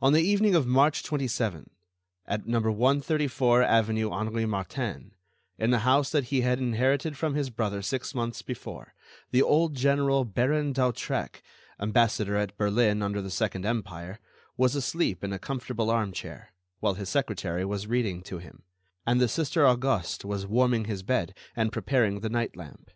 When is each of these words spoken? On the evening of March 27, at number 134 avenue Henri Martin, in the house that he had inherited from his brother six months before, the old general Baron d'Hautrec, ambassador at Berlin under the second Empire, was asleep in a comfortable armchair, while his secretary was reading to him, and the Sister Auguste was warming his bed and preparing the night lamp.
On 0.00 0.14
the 0.14 0.22
evening 0.22 0.54
of 0.54 0.66
March 0.66 1.02
27, 1.02 1.68
at 2.24 2.46
number 2.46 2.70
134 2.72 3.62
avenue 3.62 4.10
Henri 4.10 4.46
Martin, 4.46 5.12
in 5.58 5.68
the 5.70 5.80
house 5.80 6.08
that 6.08 6.28
he 6.32 6.40
had 6.40 6.58
inherited 6.60 7.14
from 7.18 7.34
his 7.34 7.50
brother 7.50 7.82
six 7.82 8.14
months 8.14 8.40
before, 8.40 8.94
the 9.32 9.42
old 9.42 9.74
general 9.74 10.24
Baron 10.24 10.72
d'Hautrec, 10.72 11.42
ambassador 11.78 12.36
at 12.38 12.56
Berlin 12.56 13.02
under 13.02 13.20
the 13.20 13.30
second 13.30 13.66
Empire, 13.66 14.18
was 14.56 14.74
asleep 14.74 15.22
in 15.22 15.34
a 15.34 15.38
comfortable 15.38 15.90
armchair, 15.90 16.54
while 16.80 16.94
his 16.94 17.10
secretary 17.10 17.66
was 17.66 17.86
reading 17.86 18.22
to 18.22 18.38
him, 18.38 18.62
and 19.06 19.20
the 19.20 19.28
Sister 19.28 19.66
Auguste 19.68 20.24
was 20.24 20.46
warming 20.46 20.86
his 20.86 21.02
bed 21.02 21.36
and 21.54 21.70
preparing 21.70 22.20
the 22.20 22.30
night 22.30 22.56
lamp. 22.56 22.90